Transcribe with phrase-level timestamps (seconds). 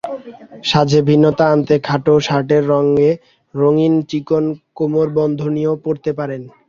[0.63, 3.09] সাজে ভিন্নতা আনতে খাটো শার্টের সঙ্গে
[3.55, 4.45] রঙিন চিকন
[4.77, 6.41] কোমরবন্ধনীও পরতে পারেন।